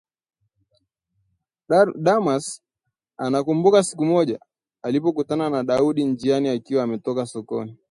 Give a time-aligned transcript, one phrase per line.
[1.95, 2.61] Damaris
[3.17, 4.39] anakumbuka siku moja
[4.81, 7.77] alipokutana na Daudi njiani akiwa anatoka sokoni